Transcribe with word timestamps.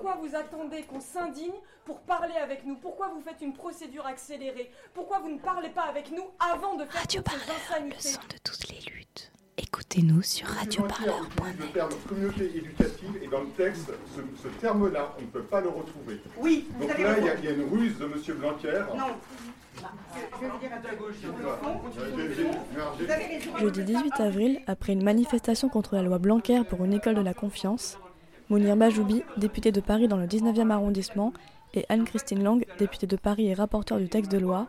Pourquoi 0.00 0.18
vous 0.26 0.34
attendez 0.34 0.82
qu'on 0.84 1.00
s'indigne 1.00 1.52
pour 1.84 2.00
parler 2.00 2.32
avec 2.42 2.64
nous? 2.64 2.76
Pourquoi 2.76 3.08
vous 3.08 3.20
faites 3.20 3.42
une 3.42 3.52
procédure 3.52 4.06
accélérée? 4.06 4.70
Pourquoi 4.94 5.18
vous 5.18 5.28
ne 5.30 5.38
parlez 5.38 5.68
pas 5.68 5.82
avec 5.82 6.10
nous 6.10 6.24
avant 6.38 6.74
de 6.76 6.86
faire 6.86 7.00
Radio 7.02 7.20
Parleur, 7.20 7.44
le 7.46 7.74
insanités? 7.74 8.08
son 8.08 8.20
de 8.20 8.38
toutes 8.42 8.68
les 8.70 8.80
luttes. 8.92 9.30
Écoutez-nous 9.58 10.22
sur 10.22 10.46
radioparleur.net. 10.48 11.72
terme 11.74 11.90
communauté 12.08 12.44
éducative 12.56 13.18
et 13.22 13.26
dans 13.28 13.42
le 13.42 13.48
texte, 13.50 13.90
ce, 14.16 14.42
ce 14.42 14.48
terme-là, 14.58 15.14
on 15.18 15.20
ne 15.20 15.26
peut 15.26 15.42
pas 15.42 15.60
le 15.60 15.68
retrouver. 15.68 16.22
Oui, 16.38 16.66
vous 16.76 16.80
Donc 16.86 16.90
avez 16.92 17.02
là, 17.02 17.18
il 17.18 17.24
y, 17.26 17.28
a- 17.28 17.34
il 17.34 17.44
y 17.44 17.48
a 17.48 17.50
une 17.50 17.68
ruse 17.70 17.98
de 17.98 18.04
M. 18.06 18.36
Blanquer. 18.38 18.82
Non. 18.96 19.04
Je 19.76 20.40
vais 20.46 20.50
vous 20.50 20.58
dire 20.58 20.70
un 20.72 20.80
truc. 20.80 20.98
Sur 21.20 21.28
le 21.36 21.44
fond, 21.44 21.80
J'ai- 21.94 22.34
j'ai- 22.34 22.48
alors, 22.74 22.96
j'ai- 22.98 23.04
vous 23.04 23.10
avez 23.12 23.24
raison. 23.26 23.56
Jeudi 23.58 23.84
18 23.84 24.18
avril, 24.20 24.60
après 24.66 24.94
une 24.94 25.04
manifestation 25.04 25.68
contre 25.68 25.94
la 25.96 26.02
loi 26.02 26.18
Blanquer 26.18 26.62
pour 26.64 26.82
une 26.86 26.94
école 26.94 27.16
de 27.16 27.20
la 27.20 27.34
confiance, 27.34 27.98
Mounir 28.50 28.74
Majoubi, 28.74 29.22
député 29.36 29.70
de 29.70 29.80
Paris 29.80 30.08
dans 30.08 30.16
le 30.16 30.26
19e 30.26 30.70
arrondissement, 30.70 31.32
et 31.72 31.86
Anne-Christine 31.88 32.42
Lang, 32.42 32.66
députée 32.80 33.06
de 33.06 33.14
Paris 33.14 33.46
et 33.46 33.54
rapporteur 33.54 33.98
du 33.98 34.08
texte 34.08 34.32
de 34.32 34.38
loi, 34.38 34.66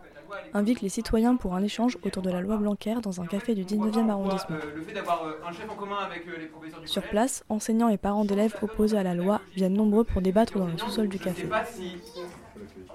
invitent 0.54 0.82
les 0.82 0.90
citoyens 0.90 1.36
pour 1.36 1.56
un 1.56 1.64
échange 1.64 1.98
autour 2.04 2.22
de 2.22 2.30
la 2.30 2.42
loi 2.42 2.58
Blanquer 2.58 2.96
dans 3.02 3.22
un 3.22 3.26
café 3.26 3.56
du 3.56 3.64
19e 3.64 4.08
arrondissement. 4.08 4.58
Euh, 4.58 4.84
euh, 4.96 5.36
euh, 5.44 6.86
Sur 6.86 7.02
place, 7.04 7.44
enseignants 7.50 7.90
et 7.90 7.98
parents 7.98 8.24
d'élèves 8.24 8.56
opposés 8.62 9.00
à 9.00 9.04
la 9.04 9.16
loi 9.16 9.42
viennent 9.56 9.74
nombreux 9.74 10.04
pour 10.04 10.22
débattre 10.22 10.60
dans 10.60 10.68
le 10.68 10.78
sous-sol 10.78 11.08
du 11.08 11.18
café. 11.18 11.48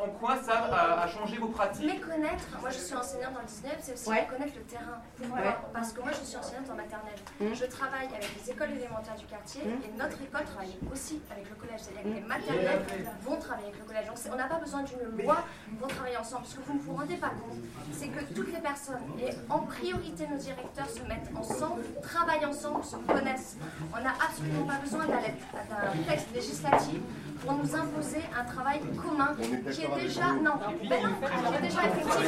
En 0.07 0.11
quoi 0.19 0.37
ça 0.43 0.55
a, 0.71 1.03
a 1.03 1.09
changé 1.09 1.37
vos 1.39 1.49
pratiques. 1.49 1.87
Méconnaître, 1.87 2.45
moi 2.61 2.71
je 2.71 2.79
suis 2.79 2.95
enseignante 2.95 3.35
dans 3.35 3.41
le 3.41 3.47
19, 3.47 3.77
c'est 3.81 3.93
aussi 3.95 4.09
Ouais. 4.09 4.23
méconnaître 4.23 4.55
le 4.57 4.63
terrain. 4.65 4.99
Pourquoi 5.17 5.39
Ouais. 5.41 5.57
Parce 5.73 5.93
que 5.93 6.01
moi 6.01 6.11
je 6.13 6.25
suis 6.27 6.37
enseignante 6.37 6.71
en 6.71 6.75
maternelle. 6.77 7.21
Mhm. 7.41 7.55
Je 7.55 7.65
travaille 7.67 8.07
avec 8.09 8.31
les 8.37 8.51
écoles 8.51 8.71
élémentaires 8.71 9.17
du 9.17 9.27
quartier 9.27 9.63
Mhm. 9.65 9.81
et 9.85 9.99
notre 9.99 10.21
école 10.23 10.45
travaille 10.45 10.77
aussi 10.93 11.21
avec 11.31 11.49
le 11.49 11.57
collège. 11.57 11.81
C'est-à-dire 11.83 12.03
que 12.05 12.17
les 12.21 12.27
maternelles 12.27 12.83
vont 13.23 13.37
travailler 13.37 13.69
avec 13.69 13.79
le 13.81 13.85
collège. 13.87 14.07
Donc 14.07 14.19
on 14.33 14.37
n'a 14.37 14.47
pas 14.49 14.59
besoin 14.61 14.83
d'une 14.83 15.25
loi 15.25 15.39
pour 15.79 15.89
travailler 15.89 16.17
ensemble. 16.17 16.47
Ce 16.47 16.57
que 16.57 16.63
vous 16.67 16.75
ne 16.75 16.81
vous 16.81 16.95
rendez 16.95 17.17
pas 17.17 17.31
compte, 17.31 17.59
c'est 17.93 18.09
que 18.09 18.23
toutes 18.35 18.53
les 18.53 18.61
personnes, 18.61 19.03
et 19.19 19.31
en 19.51 19.61
priorité 19.61 20.27
nos 20.27 20.37
directeurs, 20.37 20.89
se 20.89 21.03
mettent 21.03 21.31
ensemble, 21.35 21.83
travaillent 22.03 22.45
ensemble, 22.47 22.85
se 22.85 22.97
connaissent. 22.97 23.57
On 23.97 24.01
n'a 24.03 24.13
absolument 24.25 24.65
pas 24.67 24.79
besoin 24.79 25.07
d'un 25.07 25.17
d'un 25.17 26.03
texte 26.09 26.29
législatif 26.35 27.01
pour 27.41 27.53
nous 27.55 27.75
imposer 27.75 28.23
un 28.39 28.45
travail 28.45 28.81
commun 29.03 29.35
qui 29.73 29.83
est 29.83 29.89
déjà 29.97 30.27
non, 30.33 30.53
ben 30.89 31.03
non, 31.03 31.11
qui 31.21 31.57
est 31.57 31.63
déjà 31.63 31.81
effectif, 31.87 32.27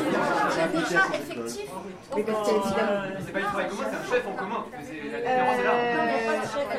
est 0.58 0.76
déjà 0.78 1.02
effectif. 1.14 1.70
Mais 2.16 2.22
parce 2.22 2.48
que, 2.48 2.54
évidemment. 2.56 3.02
C'est 3.24 3.32
pas 3.32 3.38
du 3.38 3.44
travail 3.44 3.68
commun, 3.68 3.84
c'est 3.90 3.96
un 3.96 4.14
chef 4.16 4.26
en 4.26 4.32
commun. 4.32 4.64
C'est- 4.82 5.10
La 5.10 5.18
différence 5.20 5.58
est 5.58 5.64
là. 5.64 5.72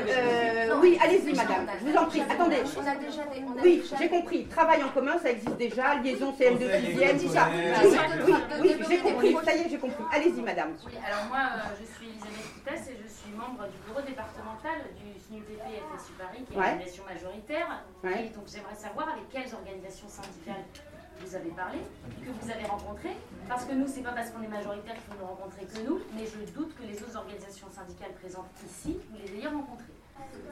Euh, 0.09 0.71
euh, 0.71 0.79
oui, 0.81 0.97
allez-y, 1.01 1.33
madame. 1.35 1.67
Je 1.79 1.85
vous 1.91 1.97
en 1.97 2.05
prie. 2.05 2.21
Attendez. 2.21 2.57
On 2.77 2.87
a 2.87 2.95
déjà 2.95 3.23
des. 3.23 3.43
on 3.47 3.57
a 3.57 3.61
Oui, 3.61 3.77
déjà- 3.81 3.95
j'ai 3.97 4.09
compris. 4.09 4.45
Travail 4.45 4.83
en 4.83 4.89
commun, 4.89 5.17
ça 5.21 5.29
existe 5.31 5.57
déjà. 5.57 5.95
Liaison 5.95 6.33
CM2 6.33 6.69
6e, 6.69 7.19
tout 7.19 7.29
ça. 7.33 7.47
Oui, 7.51 7.59
Oui, 7.59 7.95
oui, 8.25 8.33
de- 8.33 8.61
oui, 8.61 8.73
de- 8.75 8.83
j'ai 8.89 8.97
compris. 8.99 9.35
Ça 9.45 9.55
y 9.55 9.61
est, 9.61 9.69
j'ai 9.69 9.77
compris. 9.77 10.03
Allez-y, 10.13 10.41
madame. 10.41 10.73
Oui, 10.85 10.93
alors 11.05 11.25
moi, 11.29 11.39
euh, 11.55 11.59
je 11.79 11.85
suis 11.95 12.09
Elisabeth 12.09 12.53
Coutès 12.53 12.91
et 12.91 12.97
je 13.03 13.07
suis 13.07 13.31
membre 13.35 13.65
du 13.67 13.77
bureau 13.85 14.01
départemental 14.01 14.77
du 14.97 15.07
SNUPP 15.19 15.61
FSU 15.61 16.13
Paris, 16.17 16.43
qui 16.47 16.53
est 16.53 16.57
Ouais. 16.57 16.63
l'organisation 16.65 17.03
majoritaire. 17.05 17.69
Et 18.05 18.29
donc 18.35 18.45
j'aimerais 18.47 18.75
savoir 18.75 19.09
avec 19.09 19.29
quelles 19.29 19.53
organisations 19.53 20.07
syndicales 20.09 20.65
vous 21.25 21.35
avez 21.35 21.49
parlé, 21.49 21.79
que 22.23 22.31
vous 22.31 22.51
avez 22.51 22.65
rencontrées, 22.65 23.17
parce 23.47 23.65
que 23.65 23.73
nous, 23.73 23.87
c'est 23.87 24.01
pas 24.01 24.11
parce 24.11 24.31
qu'on 24.31 24.41
est 24.41 24.47
majoritaire 24.47 24.93
qu'il 24.93 25.03
faut 25.03 25.19
nous 25.19 25.27
rencontrer 25.27 25.65
que 25.65 25.79
nous, 25.87 25.99
mais 26.15 26.25
je 26.25 26.51
doute 26.53 26.75
que 26.75 26.83
les 26.83 27.01
autres 27.01 27.17
organisations 27.17 27.67
syndicales 27.69 28.13
présentes 28.13 28.49
ici, 28.65 28.99
vous 29.09 29.17
les 29.17 29.39
ayez 29.39 29.47
rencontrées. 29.47 29.93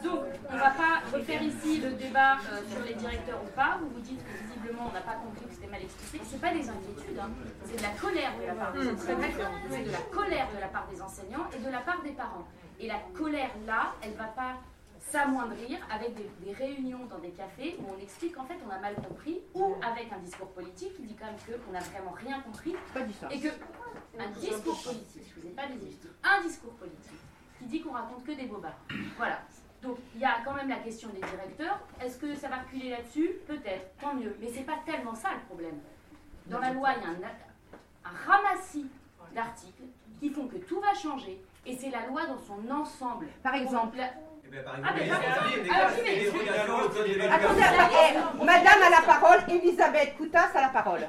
Donc, 0.03 0.23
on 0.49 0.53
ne 0.53 0.59
va 0.59 0.71
pas 0.71 1.01
refaire 1.11 1.41
ici 1.41 1.81
le 1.81 1.91
débat 1.91 2.37
euh, 2.51 2.61
sur 2.71 2.85
les 2.85 2.93
directeurs 2.93 3.41
ou 3.43 3.49
pas. 3.55 3.77
Vous 3.81 3.89
vous 3.89 3.99
dites 3.99 4.23
que 4.23 4.43
visiblement 4.45 4.87
on 4.89 4.93
n'a 4.93 5.01
pas 5.01 5.15
compris 5.15 5.45
que 5.45 5.53
c'était 5.53 5.67
mal 5.67 5.81
expliqué. 5.81 6.23
Ce 6.23 6.37
pas 6.37 6.53
des 6.53 6.69
inquiétudes, 6.69 7.19
hein. 7.19 7.29
c'est 7.65 7.77
de 7.77 7.81
la 7.81 7.89
colère 7.89 8.31
de 8.39 8.45
la 8.45 8.53
part 8.53 8.71
des 8.73 8.87
enseignants, 8.87 9.51
c'est 9.69 9.83
de 9.83 9.91
la 9.91 10.01
colère 10.13 10.47
de 10.53 10.59
la 10.61 10.67
part 10.67 10.87
des 10.87 11.01
enseignants 11.01 11.47
et 11.55 11.59
de 11.59 11.69
la 11.69 11.79
part 11.79 12.01
des 12.03 12.11
parents. 12.11 12.47
Et 12.79 12.87
la 12.87 12.99
colère 13.13 13.51
là, 13.65 13.93
elle 14.01 14.11
ne 14.11 14.17
va 14.17 14.25
pas 14.25 14.57
s'amoindrir 14.99 15.79
avec 15.91 16.15
des, 16.15 16.29
des 16.45 16.53
réunions 16.53 17.05
dans 17.05 17.19
des 17.19 17.31
cafés 17.31 17.77
où 17.79 17.83
on 17.95 18.01
explique 18.01 18.35
qu'en 18.35 18.45
fait 18.45 18.57
on 18.65 18.69
a 18.69 18.79
mal 18.79 18.95
compris 18.95 19.39
ou 19.53 19.75
avec 19.81 20.11
un 20.11 20.19
discours 20.19 20.51
politique 20.51 20.95
qui 20.95 21.03
dit 21.03 21.15
quand 21.15 21.25
même 21.25 21.59
qu'on 21.65 21.71
n'a 21.71 21.79
vraiment 21.79 22.11
rien 22.11 22.39
compris 22.41 22.75
Pas 22.93 23.01
et 23.31 23.39
que 23.39 23.49
un 24.19 24.29
discours 24.29 24.81
politique, 24.83 25.23
je 25.35 25.41
vous 25.41 25.47
ai 25.47 25.51
pas 25.51 25.67
dit 25.67 25.97
un 26.23 26.41
discours 26.41 26.73
politique 26.73 27.19
qui 27.59 27.65
dit 27.65 27.81
qu'on 27.81 27.91
raconte 27.93 28.23
que 28.23 28.31
des 28.31 28.45
bobards. 28.45 28.77
Voilà. 29.17 29.39
Donc 29.81 29.97
il 30.15 30.21
y 30.21 30.25
a 30.25 30.37
quand 30.43 30.53
même 30.53 30.69
la 30.69 30.77
question 30.77 31.09
des 31.09 31.19
directeurs. 31.21 31.79
Est-ce 32.01 32.17
que 32.17 32.35
ça 32.35 32.47
va 32.49 32.57
reculer 32.57 32.89
là-dessus? 32.89 33.31
Peut-être, 33.47 33.95
tant 33.99 34.13
mieux. 34.13 34.35
Mais 34.39 34.47
c'est 34.49 34.63
pas 34.63 34.77
tellement 34.85 35.15
ça 35.15 35.29
le 35.33 35.39
problème. 35.47 35.79
Dans 36.47 36.59
la 36.59 36.71
loi, 36.71 36.89
il 36.97 37.03
y 37.03 37.05
a 37.05 37.09
un, 37.09 38.09
un 38.09 38.15
ramassis 38.25 38.87
d'articles 39.33 39.83
qui 40.19 40.29
font 40.29 40.47
que 40.47 40.57
tout 40.57 40.79
va 40.79 40.93
changer. 40.93 41.41
Et 41.65 41.75
c'est 41.75 41.89
la 41.89 42.07
loi 42.07 42.25
dans 42.25 42.39
son 42.39 42.69
ensemble. 42.71 43.27
Par 43.43 43.53
exemple. 43.55 43.99
Eh 44.47 44.51
bien, 44.51 44.61
par 44.63 44.75
Ah, 44.83 44.97
exemple, 44.97 45.25
les- 45.55 45.69
Attendez. 47.29 48.45
Madame 48.45 48.81
a 48.83 48.89
la 48.89 49.01
parole. 49.05 49.39
Elisabeth 49.49 50.15
Coutas 50.17 50.49
a 50.55 50.61
la 50.61 50.69
parole. 50.69 51.01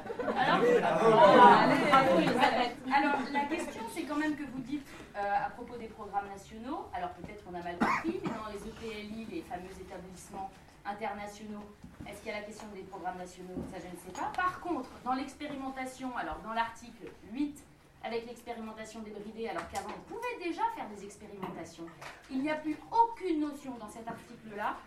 Alors, 2.93 3.15
la 3.31 3.41
question, 3.45 3.81
c'est 3.93 4.03
quand 4.03 4.15
même 4.17 4.35
que 4.35 4.43
vous 4.43 4.59
dites 4.59 4.87
euh, 5.15 5.45
à 5.45 5.49
propos 5.51 5.77
des 5.77 5.87
programmes 5.87 6.27
nationaux, 6.29 6.87
alors 6.93 7.09
peut-être 7.11 7.43
qu'on 7.45 7.53
a 7.55 7.63
mal 7.63 7.77
compris, 7.77 8.19
mais 8.23 8.29
dans 8.29 8.51
les 8.51 8.59
EPLI, 8.69 9.27
les 9.31 9.41
fameux 9.41 9.71
établissements 9.79 10.49
internationaux, 10.85 11.63
est-ce 12.07 12.19
qu'il 12.21 12.31
y 12.31 12.35
a 12.35 12.39
la 12.39 12.45
question 12.45 12.67
des 12.73 12.81
programmes 12.83 13.17
nationaux? 13.17 13.55
Ça, 13.71 13.77
je 13.79 13.85
ne 13.87 13.99
sais 14.03 14.19
pas. 14.19 14.31
Par 14.35 14.59
contre, 14.59 14.89
dans 15.05 15.13
l'expérimentation, 15.13 16.11
alors 16.17 16.37
dans 16.43 16.53
l'article 16.53 17.07
8, 17.33 17.57
avec 18.03 18.25
l'expérimentation 18.25 19.01
débridée, 19.01 19.49
alors 19.49 19.69
qu'avant 19.69 19.89
on 19.95 20.13
pouvait 20.13 20.43
déjà 20.43 20.63
faire 20.75 20.87
des 20.89 21.03
expérimentations, 21.03 21.85
il 22.29 22.41
n'y 22.41 22.49
a 22.49 22.55
plus 22.55 22.77
aucune 22.91 23.41
notion 23.41 23.75
dans 23.77 23.89
cet 23.89 24.07
article-là 24.07 24.77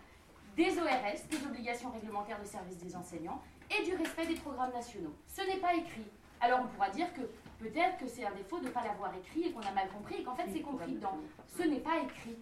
des 0.55 0.77
ORS, 0.77 1.27
des 1.29 1.45
obligations 1.47 1.91
réglementaires 1.91 2.39
de 2.39 2.45
service 2.45 2.77
des 2.77 2.95
enseignants, 2.95 3.41
et 3.71 3.83
du 3.83 3.95
respect 3.95 4.27
des 4.27 4.35
programmes 4.35 4.73
nationaux. 4.73 5.13
Ce 5.27 5.41
n'est 5.41 5.57
pas 5.57 5.73
écrit. 5.73 6.05
Alors 6.41 6.61
on 6.63 6.67
pourra 6.67 6.89
dire 6.89 7.11
que 7.13 7.21
peut-être 7.59 7.97
que 7.97 8.07
c'est 8.07 8.25
un 8.25 8.33
défaut 8.33 8.59
de 8.59 8.65
ne 8.65 8.69
pas 8.69 8.83
l'avoir 8.83 9.11
écrit 9.15 9.43
et 9.43 9.51
qu'on 9.51 9.61
a 9.61 9.71
mal 9.71 9.89
compris 9.89 10.15
et 10.15 10.23
qu'en 10.23 10.35
fait 10.35 10.47
c'est 10.51 10.61
compris 10.61 10.93
dedans. 10.93 11.17
Ce 11.47 11.63
n'est 11.63 11.79
pas 11.79 11.99
écrit. 11.99 12.37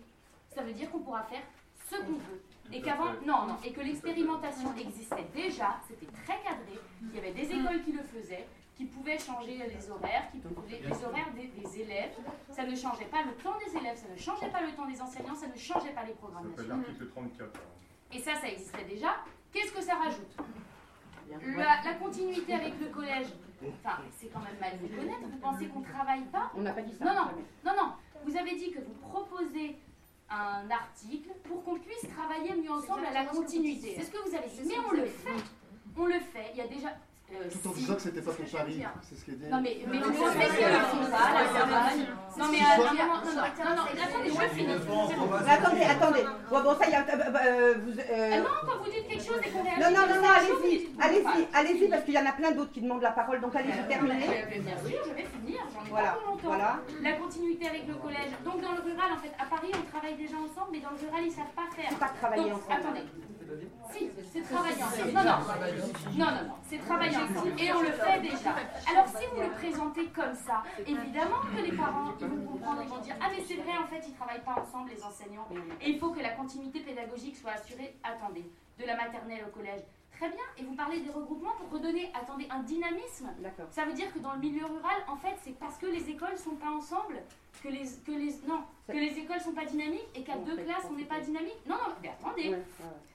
Ça 0.54 0.64
veut 0.64 0.74
dire 0.74 0.90
qu'on 0.92 1.00
pourra 1.00 1.24
faire 1.24 1.44
ce 1.90 1.96
qu'on 1.98 2.18
veut. 2.18 2.42
Et 2.74 2.82
qu'avant, 2.82 3.12
non, 3.26 3.48
non, 3.48 3.58
et 3.66 3.74
que 3.74 3.82
l'expérimentation 3.82 4.74
existait 4.78 5.28
déjà, 5.36 5.80
c'était 5.88 6.08
très 6.24 6.42
cadré, 6.42 6.80
il 7.02 7.14
y 7.14 7.20
avait 7.20 7.34
des 7.34 7.52
écoles 7.52 7.84
qui 7.84 7.92
le 7.92 8.02
faisaient, 8.02 8.48
qui 8.82 8.88
pouvaient 8.88 9.20
changer 9.20 9.58
les 9.58 9.92
horaires, 9.92 10.32
qui 10.32 10.40
pouvaient, 10.40 10.82
les 10.84 11.04
horaires 11.06 11.30
des, 11.36 11.48
des 11.62 11.82
élèves, 11.82 12.14
ça 12.50 12.64
ne 12.66 12.76
changeait 12.76 13.06
pas 13.06 13.22
le 13.22 13.34
temps 13.34 13.54
des 13.64 13.78
élèves, 13.78 13.96
ça 13.96 14.08
ne 14.12 14.18
changeait 14.18 14.50
pas 14.50 14.62
le 14.62 14.72
temps 14.72 14.88
des 14.88 15.00
enseignants, 15.00 15.36
ça 15.36 15.46
ne 15.48 15.56
changeait 15.56 15.92
pas 15.92 16.02
les 16.04 16.14
Ça 16.14 16.18
programmes 16.18 16.50
s'appelle 16.50 16.66
nationaux. 16.66 16.82
l'article 16.88 17.10
34. 17.10 17.42
alors. 17.54 17.68
Et 18.12 18.20
ça, 18.20 18.34
ça 18.42 18.50
existait 18.50 18.84
déjà. 18.86 19.18
Qu'est-ce 19.54 19.72
que 19.72 19.82
ça 19.84 19.94
rajoute 19.96 20.36
la, 21.56 21.84
la 21.84 21.94
continuité 22.00 22.54
avec 22.56 22.74
le 22.80 22.88
collège, 22.88 23.28
enfin, 23.86 23.98
c'est 24.18 24.28
quand 24.34 24.40
même 24.40 24.58
mal 24.60 24.74
vous 24.82 24.88
connaître. 24.88 25.22
Vous 25.32 25.38
pensez 25.38 25.68
qu'on 25.68 25.80
ne 25.82 25.86
travaille 25.86 26.24
pas 26.26 26.52
On 26.56 26.62
n'a 26.62 26.74
pas 26.74 26.82
dit 26.82 26.96
ça. 26.96 27.06
Non, 27.06 27.14
non, 27.14 27.28
non, 27.64 27.72
non. 27.78 27.92
Vous 28.26 28.36
avez 28.36 28.56
dit 28.56 28.72
que 28.72 28.80
vous 28.80 28.94
proposez 28.96 29.78
un 30.30 30.70
article 30.72 31.30
pour 31.44 31.64
qu'on 31.64 31.78
puisse 31.78 32.06
travailler 32.18 32.56
mieux 32.56 32.72
ensemble 32.72 33.06
à 33.06 33.14
la 33.14 33.26
continuité. 33.26 33.94
C'est 33.98 34.06
ce 34.06 34.12
que 34.12 34.28
vous 34.28 34.36
avez 34.36 34.48
dit. 34.50 34.62
Mais 34.66 34.80
on 34.90 34.92
le 34.92 35.06
fait. 35.06 35.44
On 35.96 36.06
le 36.08 36.20
fait. 36.20 36.50
Il 36.54 36.58
y 36.58 36.62
a 36.62 36.68
déjà. 36.68 36.90
Euh, 37.34 37.50
Tout 37.52 37.68
en 37.70 37.74
si- 37.74 37.80
disant 37.80 37.96
que 37.96 38.02
c'était 38.02 38.22
pas 38.22 38.32
pour 38.32 38.46
Paris. 38.46 38.84
C'est 39.02 39.16
ce 39.16 39.26
qui 39.26 39.32
est 39.32 39.36
dit. 39.36 39.50
Non 39.50 39.62
mais, 39.62 39.78
mais 39.88 39.98
on 39.98 40.02
qu'ils 40.04 40.14
font 40.14 40.26
ça, 40.26 40.38
la 40.38 41.44
campagne. 41.48 42.06
Non 42.38 42.46
mais 42.52 42.60
moment, 42.60 42.92
non, 42.92 43.24
non, 43.24 43.36
non, 43.36 43.76
non, 43.76 43.84
attendez, 43.84 44.30
je 44.30 44.56
finis. 44.56 44.74
Attendez, 45.48 45.84
attendez. 45.84 46.24
Bon, 46.50 46.64
bon, 46.64 46.76
ça 46.78 46.88
y 46.88 46.92
est. 46.92 46.96
euh, 46.98 47.02
euh, 47.12 47.38
euh, 47.46 47.74
vous, 47.84 48.00
euh, 48.00 48.38
non, 48.40 48.46
quand 48.68 48.78
vous 48.84 48.92
dites 48.92 49.08
quelque 49.08 49.24
chose 49.24 49.40
et 49.46 49.50
qu'on 49.50 49.64
réagit. 49.64 49.82
Non, 49.82 49.90
non, 49.92 50.22
non, 50.22 50.28
allez-y, 50.30 50.90
allez-y, 51.00 51.48
allez-y, 51.54 51.88
parce 51.90 52.04
qu'il 52.04 52.14
y 52.14 52.20
en 52.20 52.26
a 52.26 52.32
plein 52.34 52.52
d'autres 52.52 52.72
qui 52.72 52.82
demandent 52.82 53.02
la 53.02 53.12
parole, 53.12 53.40
donc 53.42 53.56
allez-y, 53.56 53.72
Bien 53.74 53.84
terminez. 53.88 54.26
sûr, 54.26 55.00
je 55.08 55.14
vais 55.14 55.26
finir, 55.26 55.62
j'en 55.74 55.86
ai 55.86 55.90
Voilà, 55.90 56.12
pas 56.12 56.18
pour 56.20 56.32
longtemps. 56.32 56.48
voilà. 56.48 56.80
La 57.02 57.14
continuité 57.14 57.68
avec 57.68 57.88
le 57.88 57.96
collège. 57.96 58.32
Donc 58.46 58.62
dans 58.62 58.72
le 58.74 58.82
rural, 58.82 59.12
en 59.14 59.18
fait, 59.22 59.32
à 59.40 59.46
Paris, 59.46 59.72
on 59.74 59.90
travaille 59.92 60.16
déjà 60.16 60.36
ensemble, 60.38 60.70
mais 60.72 60.80
dans 60.80 60.92
le 60.92 60.98
rural, 61.08 61.24
ils 61.26 61.32
savent 61.32 61.56
pas 61.56 61.68
faire. 61.76 61.90
Pas 61.98 62.10
travailler 62.20 62.52
ensemble. 62.52 62.72
Attendez. 62.80 63.06
Si, 63.92 64.10
c'est 64.32 64.42
travailler 64.42 64.84
ensemble. 64.84 65.12
Non, 65.12 65.24
non, 65.24 65.40
non, 66.18 66.32
non, 66.32 66.48
non, 66.48 66.54
c'est 66.64 66.78
travailler 66.78 67.18
ensemble. 67.18 67.60
Et 67.60 67.74
on 67.74 67.82
le 67.82 67.92
fait 67.92 68.22
déjà. 68.22 68.56
Alors 68.90 69.08
si 69.08 69.26
vous 69.34 69.42
le 69.42 69.50
présentez 69.52 70.06
comme 70.08 70.36
ça, 70.36 70.64
évidemment 70.80 71.42
que 71.56 71.62
les 71.62 71.72
parents, 71.72 72.14
ils 72.20 72.28
vont 72.28 72.46
comprendre, 72.52 72.82
ils 72.84 72.90
vont 72.90 73.00
dire, 73.00 73.16
ah 73.22 73.28
mais 73.36 73.44
c'est 73.44 73.56
vrai, 73.56 73.78
en 73.78 73.88
fait, 73.88 74.04
ils 74.08 74.14
travaillent 74.14 74.44
pas 74.44 74.62
ensemble, 74.62 74.92
les 74.92 75.04
enseignants. 75.04 75.48
Et 75.82 75.90
il 75.90 76.00
faut 76.00 76.10
que 76.12 76.22
la 76.22 76.32
continuité 76.32 76.80
pédagogique 76.80 77.36
soit 77.36 77.52
assurée, 77.52 77.96
attendez, 78.04 78.50
de 78.80 78.86
la 78.86 78.96
maternelle 78.96 79.46
au 79.48 79.52
collège. 79.52 79.82
Très 80.12 80.30
bien, 80.30 80.46
et 80.58 80.64
vous 80.64 80.76
parlez 80.76 81.00
des 81.00 81.10
regroupements 81.10 81.54
pour 81.58 81.72
redonner, 81.72 82.12
attendez, 82.14 82.48
un 82.52 82.60
dynamisme. 82.60 83.30
D'accord. 83.40 83.66
Ça 83.72 83.86
veut 83.86 83.94
dire 83.94 84.14
que 84.14 84.20
dans 84.20 84.34
le 84.34 84.40
milieu 84.40 84.66
rural, 84.66 84.98
en 85.08 85.16
fait, 85.16 85.36
c'est 85.44 85.58
parce 85.58 85.78
que 85.78 85.88
les 85.88 86.10
écoles 86.12 86.38
sont 86.38 86.56
pas 86.56 86.70
ensemble 86.70 87.24
que 87.64 87.70
les 87.70 87.86
que 88.06 88.12
les 88.12 88.34
non 88.48 88.64
que 88.88 88.94
les 88.98 89.18
écoles 89.18 89.40
sont 89.40 89.54
pas 89.54 89.66
dynamiques 89.66 90.08
et 90.16 90.24
qu'à 90.24 90.38
deux 90.38 90.58
classes 90.58 90.88
on 90.90 90.94
n'est 90.94 91.06
pas 91.06 91.20
dynamique. 91.20 91.60
Non 91.68 91.76
non, 91.76 91.94
mais 92.02 92.10
attendez. 92.10 92.50
Ouais, 92.50 92.56
ouais. 92.56 93.11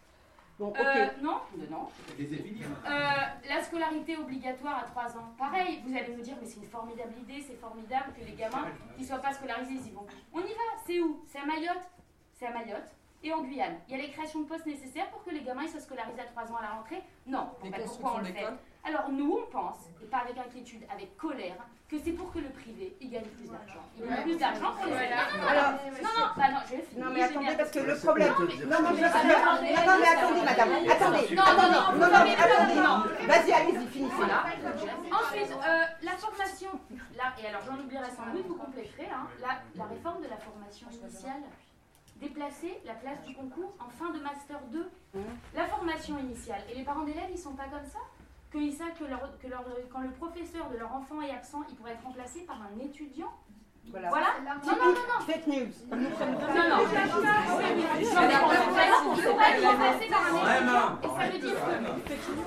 Bon, 0.59 0.69
ok. 0.69 0.79
Euh, 0.79 1.07
non, 1.21 1.41
non. 1.71 1.89
Euh, 2.19 2.91
la 3.49 3.63
scolarité 3.63 4.17
obligatoire 4.17 4.79
à 4.79 4.83
3 4.85 5.19
ans. 5.19 5.35
Pareil, 5.37 5.83
vous 5.87 5.95
allez 5.95 6.17
me 6.17 6.23
dire, 6.23 6.35
mais 6.41 6.47
c'est 6.47 6.61
une 6.61 6.69
formidable 6.69 7.13
idée, 7.21 7.43
c'est 7.47 7.57
formidable 7.57 8.15
que 8.19 8.25
les 8.25 8.33
gamins 8.33 8.67
qui 8.97 9.03
ne 9.03 9.07
soient 9.07 9.19
pas 9.19 9.33
scolarisés, 9.35 9.75
ils 9.75 9.89
y 9.89 9.91
vont. 9.91 10.07
On 10.33 10.41
y 10.41 10.45
va, 10.45 10.79
c'est 10.87 10.99
où? 11.01 11.23
C'est 11.27 11.39
à 11.39 11.45
Mayotte? 11.45 11.91
C'est 12.33 12.47
à 12.47 12.53
Mayotte 12.53 12.91
et 13.23 13.33
en 13.33 13.43
Guyane. 13.43 13.77
Il 13.89 13.97
y 13.97 13.99
a 13.99 14.03
les 14.03 14.11
créations 14.11 14.41
de 14.41 14.47
postes 14.47 14.67
nécessaires 14.67 15.11
pour 15.11 15.25
que 15.25 15.31
les 15.31 15.43
gamins 15.43 15.63
ils 15.63 15.69
soient 15.69 15.81
scolarisés 15.81 16.21
à 16.21 16.25
3 16.25 16.53
ans 16.53 16.57
à 16.57 16.63
la 16.63 16.69
rentrée? 16.71 17.03
Non. 17.27 17.51
En 17.61 17.71
fait, 17.71 17.85
pourquoi 17.85 18.15
on 18.17 18.19
le 18.19 18.25
fait? 18.27 18.47
Alors 18.87 19.09
nous, 19.11 19.39
on 19.43 19.51
pense, 19.51 19.79
et 20.03 20.07
pas 20.07 20.19
avec 20.19 20.39
inquiétude, 20.39 20.83
avec 20.93 21.17
colère, 21.17 21.57
que 21.89 21.97
c'est 21.99 22.13
pour 22.13 22.33
que 22.33 22.39
le 22.39 22.49
privé 22.51 22.97
il 23.01 23.11
gagne 23.11 23.25
plus 23.27 23.49
d'argent. 23.51 23.83
Il 23.99 24.07
gagne 24.09 24.23
plus 24.23 24.37
d'argent 24.37 24.73
pour 24.77 24.87
les 24.87 24.93
élèves. 24.93 25.11
Non, 25.35 25.43
non, 25.43 25.49
Alors, 25.49 25.71
non, 25.73 26.13
non, 26.19 26.27
bah 26.37 26.49
non, 26.53 26.59
je 26.67 26.77
vais 26.77 26.83
finir. 26.83 27.05
Non 27.07 27.13
mais 27.13 27.23
attendez 27.23 27.55
parce 27.57 27.71
que 27.71 27.79
le 27.81 27.97
problème. 27.97 28.33
Non, 28.39 28.47
mais- 28.47 28.65
Non 28.67 28.83
non 28.83 28.91
mais 28.95 29.05
attendez, 29.05 29.35
non 29.35 29.87
non 29.87 29.99
mais 30.01 30.09
attendez 30.09 30.43
madame. 30.43 30.71
Attendez. 30.91 31.35
Non, 31.35 31.43
non, 31.43 31.53
attendez. 31.53 31.71
non, 31.77 32.07
Non 32.07 32.15
attendez. 32.15 32.75
non. 32.75 33.27
Vas-y 33.27 33.53
allez-y 33.53 33.87
finissez. 33.89 34.15
Voilà. 34.17 34.45
Ensuite, 35.13 35.53
euh, 35.53 35.85
la 36.03 36.13
formation. 36.13 36.71
Là, 37.17 37.25
et 37.43 37.47
alors 37.47 37.63
j'en 37.67 37.79
oublierai 37.79 38.11
sans 38.11 38.27
doute, 38.33 38.47
vous 38.47 38.55
compléterez. 38.57 39.09
Hein, 39.13 39.27
la, 39.41 39.59
la 39.77 39.85
réforme 39.89 40.23
de 40.23 40.29
la 40.29 40.37
formation 40.39 40.87
initiale. 40.91 41.43
Déplacer 42.17 42.81
la 42.87 42.95
place 42.95 43.21
du 43.27 43.35
concours 43.35 43.75
en 43.79 43.91
fin 43.91 44.11
de 44.11 44.19
Master 44.21 44.59
2. 44.73 44.91
La 45.55 45.67
formation 45.67 46.19
initiale. 46.19 46.63
Et 46.71 46.75
les 46.75 46.83
parents 46.85 47.03
d'élèves, 47.05 47.29
ils 47.31 47.39
sont 47.39 47.55
pas 47.55 47.65
comme 47.65 47.85
ça? 47.87 47.99
Qu'ils 48.53 48.73
savent 48.73 48.95
que, 48.99 49.05
leur, 49.05 49.37
que 49.39 49.49
leur- 49.49 49.65
quand 49.93 50.01
le 50.01 50.11
professeur 50.13 50.71
de 50.71 50.79
leur 50.79 50.95
enfant 50.95 51.21
est 51.21 51.31
absent, 51.33 51.63
il 51.69 51.75
pourrait 51.77 51.93
être 51.93 52.05
remplacé 52.05 52.41
par 52.47 52.57
un 52.63 52.79
étudiant. 52.83 53.33
Voilà. 53.91 54.09
Voilà. 54.09 54.27
Non, 54.45 54.55
non, 54.67 54.77
non, 54.85 54.93
non. 54.93 55.21
Fake 55.27 55.47
news. 55.47 55.73
non, 55.91 55.97
non. 55.97 56.81
Et 56.83 56.85
ça 61.09 61.29
veut 61.31 61.39
dire 61.39 61.55
que 61.55 61.61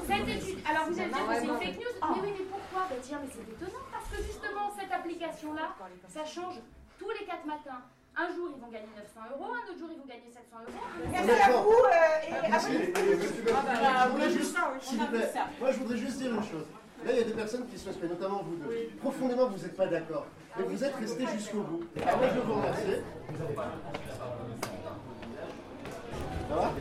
cette 0.07 0.28
étude. 0.28 0.60
Alors 0.69 0.86
vous 0.88 1.00
allez 1.00 1.10
dire 1.10 1.28
que 1.28 1.34
c'est 1.36 1.46
une 1.46 1.57
fake 1.57 1.80
news. 1.80 1.96
Mais 2.01 2.07
oui, 2.22 2.34
mais 2.40 2.46
pourquoi? 2.46 2.81
Bah 2.90 2.96
dire, 3.01 3.18
mais 3.22 3.30
c'est 3.31 3.51
étonnant 3.66 3.84
parce 3.92 4.07
que 4.10 4.18
justement 4.24 4.72
cette 4.78 4.92
application-là, 4.92 5.75
ça 6.07 6.25
change 6.25 6.56
tous 6.98 7.10
les 7.19 7.25
quatre 7.25 7.46
matins. 7.46 7.81
Un 8.19 8.36
jour 8.36 8.50
ils 8.54 8.60
vont 8.60 8.68
gagner 8.68 8.89
900 8.98 9.31
euros, 9.31 9.54
un 9.56 9.63
autre 9.71 9.80
jour 9.80 9.88
ils 9.94 9.98
vont 9.98 10.06
gagner 10.06 10.27
700 10.27 10.57
euros. 11.56 11.86
Euh, 11.88 12.19
moi 15.62 15.71
je 15.71 15.77
voudrais 15.80 15.98
juste 15.98 16.18
dire 16.18 16.33
une 16.33 16.44
chose. 16.44 16.68
Là, 17.06 17.12
il 17.13 17.18
y 17.19 17.21
a 17.21 17.24
des 17.24 17.31
personnes 17.31 17.66
qui 17.68 17.77
sont 17.80 17.88
exprimées, 17.88 18.12
notamment 18.13 18.44
vous 18.44 18.57
deux. 18.57 18.89
Profondément, 19.00 19.48
vous 19.48 19.57
n'êtes 19.57 19.77
pas 19.77 19.88
d'accord. 19.88 20.25
Mais 20.57 20.66
vous 20.66 20.83
êtes 20.83 20.95
restés 20.95 21.27
jusqu'au 21.33 21.62
bout. 21.62 21.83
Alors 22.01 22.18
moi, 22.18 22.27
je 22.27 22.33
veux 22.33 22.42
vous 22.42 22.54
remercier. 22.56 23.04
Ça 26.50 26.56
va? 26.56 26.74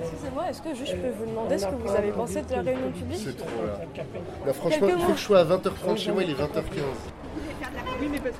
Excusez-moi, 0.00 0.48
est-ce 0.48 0.62
que 0.62 0.74
juste 0.74 0.92
je 0.92 0.96
peux 0.96 1.10
vous 1.10 1.26
demander 1.26 1.58
ce 1.58 1.66
que 1.66 1.74
vous 1.74 1.90
avez 1.94 2.12
pensé 2.12 2.40
de 2.40 2.52
la 2.54 2.62
réunion 2.62 2.92
publique 2.92 3.20
C'est 3.22 3.36
trop 3.36 3.66
là. 3.66 3.78
Là, 4.46 4.52
franchement, 4.54 4.88
il 4.88 5.00
faut 5.00 5.12
que 5.12 5.18
je 5.18 5.22
sois 5.22 5.40
à 5.40 5.44
20h30 5.44 5.96
chez 5.98 6.12
moi, 6.12 6.22
il 6.22 6.30
est 6.30 6.34
20h15. 6.34 7.17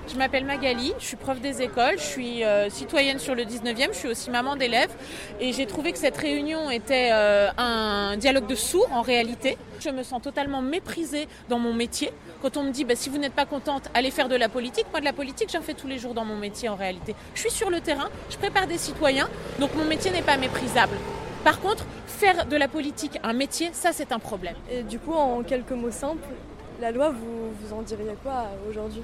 Je 0.09 0.17
m'appelle 0.17 0.45
Magali, 0.45 0.93
je 0.99 1.05
suis 1.05 1.17
prof 1.17 1.41
des 1.41 1.63
écoles, 1.63 1.99
je 1.99 2.03
suis 2.03 2.45
euh, 2.45 2.71
citoyenne 2.71 3.19
sur 3.19 3.35
le 3.35 3.45
19e, 3.45 3.89
je 3.93 3.99
suis 3.99 4.09
aussi 4.09 4.31
maman 4.31 4.57
d'élèves 4.57 4.91
et 5.41 5.53
j'ai 5.53 5.67
trouvé 5.67 5.93
que 5.93 5.99
cette 5.99 6.17
réunion 6.17 6.71
était 6.71 7.11
euh, 7.13 7.51
un 7.57 8.17
dialogue 8.17 8.47
de 8.47 8.55
sourds 8.55 8.89
en 8.93 9.03
réalité. 9.03 9.57
Je 9.81 9.91
me 9.91 10.03
sens 10.03 10.23
totalement 10.23 10.63
méprisée 10.63 11.29
dans 11.49 11.59
mon 11.59 11.73
métier. 11.73 12.11
Quand 12.43 12.57
on 12.57 12.65
me 12.65 12.71
dit 12.71 12.85
bah, 12.85 12.97
si 12.97 13.09
vous 13.09 13.19
n'êtes 13.19 13.35
pas 13.35 13.47
contente, 13.47 13.89
allez 13.95 14.11
faire 14.11 14.29
de 14.29 14.37
la 14.37 14.49
politique. 14.49 14.87
Moi 14.91 15.01
de 15.01 15.05
la 15.05 15.13
politique 15.13 15.51
j'en 15.53 15.63
fais 15.63 15.75
tous 15.75 15.87
les 15.87 15.99
jours 15.99 16.15
dans 16.15 16.25
mon 16.25 16.37
métier 16.37 16.69
en 16.69 16.77
réalité. 16.77 17.15
Je 17.35 17.41
suis 17.41 17.51
sur 17.51 17.71
le 17.71 17.81
terrain, 17.81 18.09
je 18.31 18.37
prépare 18.37 18.67
des 18.67 18.79
citoyens, 18.79 19.29
donc 19.59 19.75
mon 19.75 19.85
métier 19.85 20.11
n'est 20.11 20.23
pas 20.23 20.37
méprisable. 20.37 20.97
Par 21.45 21.61
contre, 21.61 21.85
faire 22.07 22.47
de 22.47 22.57
la 22.57 22.69
politique 22.69 23.19
un 23.23 23.33
métier, 23.33 23.71
ça 23.73 23.91
c'est 23.93 24.13
un 24.13 24.19
problème. 24.19 24.57
Et 24.71 24.83
du 24.83 24.99
coup, 24.99 25.15
en 25.15 25.43
quelques 25.43 25.73
mots 25.73 25.91
simples, 25.91 26.29
la 26.81 26.91
loi, 26.91 27.11
vous, 27.11 27.51
vous 27.61 27.75
en 27.75 27.83
diriez 27.83 28.15
quoi 28.23 28.45
aujourd'hui? 28.69 29.03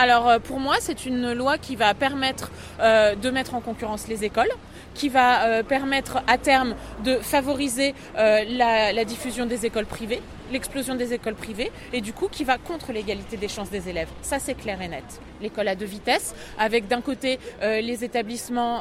Alors 0.00 0.30
euh, 0.30 0.38
pour 0.38 0.58
moi, 0.60 0.76
c'est 0.80 1.04
une 1.04 1.34
loi 1.34 1.58
qui 1.58 1.76
va 1.76 1.92
permettre 1.92 2.50
euh, 2.80 3.14
de 3.14 3.28
mettre 3.28 3.54
en 3.54 3.60
concurrence 3.60 4.08
les 4.08 4.24
écoles, 4.24 4.48
qui 4.94 5.08
va 5.08 5.44
euh, 5.44 5.62
permettre 5.62 6.22
à 6.26 6.38
terme 6.38 6.74
de 7.04 7.16
favoriser 7.16 7.94
euh, 8.16 8.44
la, 8.48 9.04
diffusion 9.04 9.46
des 9.46 9.66
écoles 9.66 9.86
privées, 9.86 10.20
l'explosion 10.52 10.94
des 10.94 11.14
écoles 11.14 11.34
privées, 11.34 11.72
et 11.92 12.00
du 12.00 12.12
coup 12.12 12.28
qui 12.28 12.44
va 12.44 12.58
contre 12.58 12.92
l'égalité 12.92 13.36
des 13.36 13.48
chances 13.48 13.70
des 13.70 13.88
élèves. 13.88 14.08
Ça 14.22 14.38
c'est 14.38 14.54
clair 14.54 14.80
et 14.82 14.88
net. 14.88 15.20
L'école 15.40 15.68
à 15.68 15.74
deux 15.74 15.86
vitesses, 15.86 16.34
avec 16.58 16.86
d'un 16.86 17.00
côté 17.00 17.38
euh, 17.62 17.80
les 17.80 18.04
établissements 18.04 18.80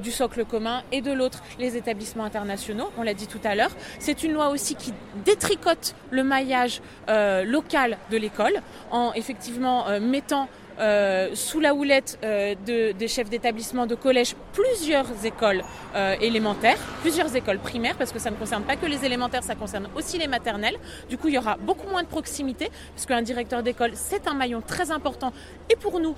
du 0.00 0.10
socle 0.10 0.44
commun 0.44 0.82
et 0.92 1.00
de 1.00 1.12
l'autre 1.12 1.42
les 1.58 1.76
établissements 1.76 2.24
internationaux, 2.24 2.90
on 2.96 3.02
l'a 3.02 3.14
dit 3.14 3.26
tout 3.26 3.40
à 3.44 3.54
l'heure. 3.54 3.70
C'est 3.98 4.22
une 4.22 4.32
loi 4.32 4.48
aussi 4.48 4.74
qui 4.74 4.92
détricote 5.24 5.94
le 6.10 6.22
maillage 6.22 6.80
local 7.08 7.98
de 8.10 8.16
l'école 8.16 8.62
en 8.90 9.12
effectivement 9.14 9.86
mettant 10.00 10.48
euh, 10.78 11.34
sous 11.34 11.60
la 11.60 11.74
houlette 11.74 12.18
euh, 12.24 12.54
de- 12.66 12.92
des 12.92 13.08
chefs 13.08 13.28
d'établissement 13.28 13.86
de 13.86 13.94
collège 13.94 14.34
plusieurs 14.52 15.06
écoles 15.24 15.62
euh, 15.94 16.14
élémentaires, 16.20 16.78
plusieurs 17.02 17.34
écoles 17.34 17.58
primaires, 17.58 17.96
parce 17.96 18.12
que 18.12 18.18
ça 18.18 18.30
ne 18.30 18.36
concerne 18.36 18.62
pas 18.62 18.76
que 18.76 18.86
les 18.86 19.04
élémentaires, 19.04 19.42
ça 19.42 19.54
concerne 19.54 19.88
aussi 19.96 20.18
les 20.18 20.28
maternelles. 20.28 20.76
Du 21.08 21.18
coup, 21.18 21.28
il 21.28 21.34
y 21.34 21.38
aura 21.38 21.56
beaucoup 21.56 21.88
moins 21.88 22.02
de 22.02 22.08
proximité, 22.08 22.70
parce 22.94 23.06
qu'un 23.06 23.22
directeur 23.22 23.62
d'école, 23.62 23.92
c'est 23.94 24.26
un 24.28 24.34
maillon 24.34 24.60
très 24.60 24.90
important, 24.90 25.32
et 25.70 25.76
pour 25.76 26.00
nous, 26.00 26.14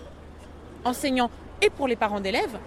enseignants, 0.85 1.31
et 1.63 1.71
pour 1.71 1.89
les 1.89 1.97
parents 1.97 2.21
d'élèves. 2.21 2.59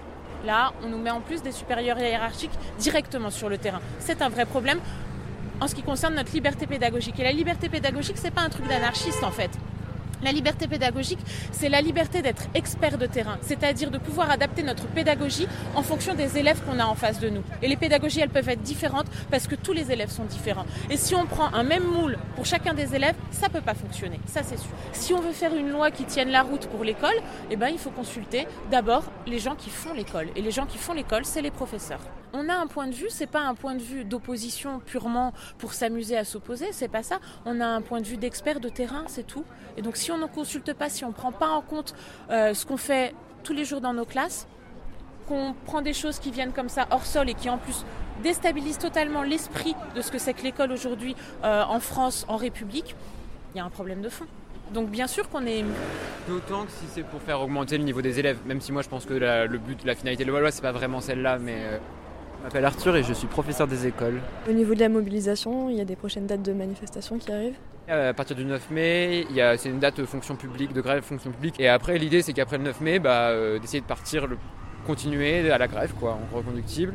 Là, 0.46 0.74
on 0.84 0.90
nous 0.90 0.98
met 0.98 1.10
en 1.10 1.22
plus 1.22 1.42
des 1.42 1.52
supérieurs 1.52 1.98
hiérarchiques 1.98 2.52
directement 2.78 3.30
sur 3.30 3.50
le 3.50 3.58
terrain. 3.58 3.80
C'est 4.00 4.22
un 4.22 4.30
vrai 4.30 4.46
problème 4.46 4.80
en 5.62 5.68
ce 5.68 5.74
qui 5.76 5.84
concerne 5.84 6.16
notre 6.16 6.34
liberté 6.34 6.68
pédagogique. 6.68 7.18
Et 7.20 7.24
la 7.24 7.32
liberté 7.32 7.70
pédagogique, 7.70 8.18
c'est 8.18 8.30
pas 8.34 8.42
un 8.42 8.50
truc 8.50 8.68
d'anarchiste 8.68 9.24
en 9.24 9.32
fait. 9.32 9.50
La 10.24 10.32
liberté 10.32 10.68
pédagogique, 10.68 11.20
c'est 11.52 11.68
la 11.68 11.82
liberté 11.82 12.22
d'être 12.22 12.44
expert 12.54 12.98
de 12.98 13.06
terrain, 13.06 13.38
c'est-à-dire 13.42 13.92
de 13.92 13.98
pouvoir 13.98 14.32
adapter 14.32 14.64
notre 14.64 14.88
pédagogie 14.88 15.48
en 15.76 15.84
fonction 15.84 16.14
des 16.16 16.38
élèves 16.38 16.62
qu'on 16.64 16.80
a 16.80 16.86
en 16.86 16.96
face 16.96 17.20
de 17.20 17.30
nous. 17.30 17.44
Et 17.62 17.68
les 17.68 17.76
pédagogies, 17.76 18.22
elles 18.22 18.30
peuvent 18.30 18.48
être 18.48 18.62
différentes 18.62 19.08
parce 19.30 19.48
que 19.48 19.56
tous 19.56 19.74
les 19.74 19.92
élèves 19.92 20.12
sont 20.12 20.24
différents. 20.24 20.66
Et 20.90 20.96
si 20.96 21.14
on 21.14 21.26
prend 21.26 21.54
un 21.54 21.64
même 21.64 21.84
moule 21.84 22.18
pour 22.36 22.46
chacun 22.46 22.74
des 22.74 22.96
élèves, 22.96 23.16
ça 23.32 23.50
peut 23.50 23.62
pas 23.62 23.74
fonctionner, 23.74 24.20
ça 24.26 24.44
c'est 24.44 24.58
sûr. 24.58 24.72
Si 24.94 25.14
on 25.14 25.20
veut 25.20 25.34
faire 25.34 25.54
une 25.54 25.70
loi 25.70 25.92
qui 25.92 26.06
tienne 26.06 26.30
la 26.30 26.44
route 26.44 26.68
pour 26.68 26.86
l'école, 26.86 27.16
eh 27.52 27.58
ben 27.58 27.68
il 27.68 27.78
faut 27.78 27.92
consulter 27.92 28.48
d'abord 28.72 29.04
les 29.28 29.40
gens 29.40 29.56
qui 29.56 29.70
font 29.70 29.94
l'école. 29.94 30.30
Et 30.38 30.42
les 30.42 30.52
gens 30.52 30.66
qui 30.66 30.78
font 30.78 30.94
l'école, 30.94 31.26
c'est 31.26 31.42
les 31.42 31.52
professeurs. 31.52 32.00
On 32.36 32.50
a 32.50 32.56
un 32.56 32.66
point 32.66 32.88
de 32.88 32.96
vue, 32.96 33.10
c'est 33.10 33.28
pas 33.28 33.42
un 33.42 33.54
point 33.54 33.76
de 33.76 33.82
vue 33.82 34.06
d'opposition 34.06 34.80
purement 34.80 35.34
pour 35.60 35.74
s'amuser 35.74 36.18
à 36.18 36.26
s'opposer, 36.26 36.70
c'est 36.72 36.88
pas 36.88 37.04
ça. 37.04 37.20
On 37.46 37.62
a 37.62 37.68
un 37.68 37.82
point 37.82 38.02
de 38.02 38.08
vue 38.08 38.18
d'expert 38.18 38.60
de 38.60 38.70
terrain, 38.70 39.04
c'est 39.06 39.28
tout. 39.28 39.46
Et 39.78 39.84
donc 39.84 39.98
si 39.98 40.12
on 40.12 40.18
ne 40.18 40.26
consulte 40.26 40.74
pas, 40.74 40.90
si 40.90 41.06
on 41.06 41.12
prend 41.12 41.32
pas 41.32 41.50
en 41.50 41.62
compte 41.62 41.94
euh, 42.32 42.56
ce 42.56 42.66
qu'on 42.66 42.78
fait 42.78 43.14
tous 43.44 43.54
les 43.54 43.66
jours 43.66 43.82
dans 43.82 43.94
nos 43.94 44.06
classes, 44.06 44.48
qu'on 45.28 45.54
prend 45.66 45.84
des 45.84 45.94
choses 45.94 46.18
qui 46.18 46.32
viennent 46.32 46.54
comme 46.54 46.70
ça 46.70 46.88
hors 46.90 47.06
sol 47.06 47.30
et 47.30 47.36
qui 47.36 47.52
en 47.52 47.60
plus 47.60 47.86
déstabilisent 48.24 48.80
totalement 48.80 49.22
l'esprit 49.22 49.76
de 49.96 50.02
ce 50.02 50.12
que 50.12 50.18
c'est 50.18 50.34
que 50.34 50.42
l'école 50.42 50.72
aujourd'hui 50.72 51.16
euh, 51.44 51.64
en 51.64 51.80
France, 51.80 52.26
en 52.28 52.38
République, 52.38 52.96
il 53.54 53.60
y 53.60 53.62
a 53.62 53.64
un 53.66 53.70
problème 53.70 54.02
de 54.02 54.10
fond. 54.10 54.26
Donc 54.74 54.90
bien 54.90 55.06
sûr 55.06 55.30
qu'on 55.30 55.46
est. 55.46 55.64
D'autant 56.28 56.66
que 56.66 56.72
si 56.72 56.86
c'est 56.88 57.04
pour 57.04 57.22
faire 57.22 57.42
augmenter 57.42 57.78
le 57.78 57.84
niveau 57.84 58.02
des 58.02 58.20
élèves, 58.20 58.40
même 58.48 58.60
si 58.60 58.72
moi 58.72 58.82
je 58.82 58.90
pense 58.90 59.06
que 59.06 59.14
le 59.14 59.58
but, 59.60 59.86
la 59.86 59.94
finalité 59.94 60.26
de 60.26 60.32
la 60.32 60.40
loi, 60.40 60.50
c'est 60.50 60.64
pas 60.64 60.72
vraiment 60.72 61.00
celle-là, 61.00 61.38
mais 61.38 61.58
euh, 61.58 61.78
Je 62.44 62.48
m'appelle 62.48 62.66
Arthur 62.66 62.96
et 62.98 63.04
je 63.04 63.14
suis 63.14 63.28
professeur 63.28 63.68
des 63.68 63.88
écoles. 63.88 64.20
Au 64.50 64.52
niveau 64.52 64.76
de 64.76 64.82
la 64.82 64.90
mobilisation, 64.90 65.70
il 65.70 65.78
y 65.78 65.82
a 65.82 65.86
des 65.86 65.96
prochaines 65.96 66.28
dates 66.28 66.42
de 66.44 66.52
manifestation 66.52 67.18
qui 67.18 67.32
arrivent. 67.32 67.56
à 67.88 68.14
partir 68.14 68.36
du 68.36 68.44
9 68.44 68.70
mai, 68.70 69.26
c'est 69.58 69.70
une 69.70 69.80
date 69.80 69.98
de 69.98 70.06
fonction 70.06 70.36
publique, 70.36 70.74
de 70.74 70.82
grève 70.82 71.04
fonction 71.04 71.32
publique. 71.32 71.58
Et 71.60 71.70
après, 71.70 71.98
l'idée 71.98 72.22
c'est 72.22 72.34
qu'après 72.34 72.58
le 72.58 72.64
9 72.66 72.82
mai, 72.82 73.00
bah, 73.00 73.30
euh, 73.30 73.60
d'essayer 73.60 73.80
de 73.80 73.86
partir, 73.86 74.28
le- 74.28 74.38
continuer 74.86 75.50
à 75.50 75.58
la 75.58 75.68
grève, 75.70 75.94
quoi, 75.98 76.18
en 76.34 76.36
reconductible. 76.36 76.94